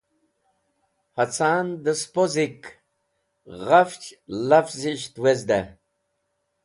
Hacan 1.17 1.67
dẽ 1.83 1.99
spo 2.01 2.23
sik 2.33 2.61
ghafch 3.65 4.05
lavzisht 4.47 5.13
wezdẽ. 5.23 5.63